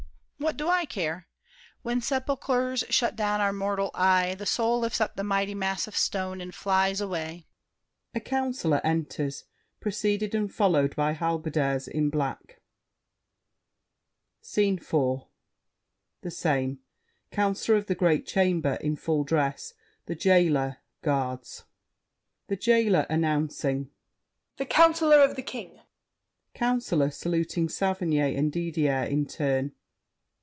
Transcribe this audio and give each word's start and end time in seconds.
What 0.43 0.57
do 0.57 0.67
I 0.67 0.85
care? 0.85 1.27
When 1.83 2.01
sepulchers 2.01 2.83
shut 2.89 3.15
down 3.15 3.41
our 3.41 3.53
mortal 3.53 3.91
eye, 3.93 4.33
The 4.33 4.47
soul 4.47 4.79
lifts 4.79 4.99
up 4.99 5.15
the 5.15 5.23
mighty 5.23 5.53
mass 5.53 5.85
of 5.87 5.95
stone 5.95 6.41
And 6.41 6.53
flies 6.53 6.99
away— 6.99 7.45
[A 8.15 8.19
Councilor 8.19 8.81
enters, 8.83 9.43
preceded 9.79 10.33
and 10.33 10.51
followed 10.51 10.95
by 10.95 11.13
Halberdiers 11.13 11.87
in 11.87 12.09
black. 12.09 12.59
SCENE 14.41 14.79
IV 14.79 15.25
The 16.21 16.31
same. 16.31 16.79
Councilor 17.29 17.77
of 17.77 17.85
the 17.85 17.93
Great 17.93 18.25
Chamber, 18.25 18.79
in 18.81 18.95
full 18.95 19.23
dress, 19.23 19.75
The 20.07 20.15
Jailer, 20.15 20.77
Guards 21.03 21.65
THE 22.47 22.55
JAILER 22.57 23.05
(announcing). 23.11 23.91
The 24.57 24.65
Councilor 24.65 25.21
of 25.21 25.35
the 25.35 25.43
King! 25.43 25.79
COUNCILOR 26.55 27.11
(saluting 27.11 27.69
Saverny 27.69 28.35
and 28.35 28.51
Didier 28.51 29.03
in 29.03 29.27
turn). 29.27 29.73